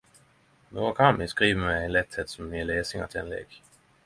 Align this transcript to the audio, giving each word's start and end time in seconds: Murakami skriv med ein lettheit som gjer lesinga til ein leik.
Murakami 0.71 1.27
skriv 1.27 1.57
med 1.59 1.75
ein 1.83 1.93
lettheit 1.97 2.35
som 2.35 2.57
gjer 2.59 2.67
lesinga 2.73 3.13
til 3.13 3.23
ein 3.23 3.31
leik. 3.37 3.61